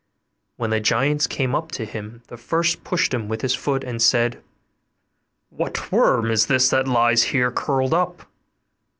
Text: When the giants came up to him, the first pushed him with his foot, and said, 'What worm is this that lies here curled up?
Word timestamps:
When 0.55 0.71
the 0.71 0.79
giants 0.79 1.27
came 1.27 1.53
up 1.53 1.71
to 1.73 1.85
him, 1.85 2.23
the 2.25 2.35
first 2.35 2.83
pushed 2.83 3.13
him 3.13 3.27
with 3.27 3.41
his 3.41 3.53
foot, 3.53 3.83
and 3.83 4.01
said, 4.01 4.41
'What 5.51 5.91
worm 5.91 6.31
is 6.31 6.47
this 6.47 6.69
that 6.71 6.87
lies 6.87 7.21
here 7.21 7.51
curled 7.51 7.93
up? 7.93 8.25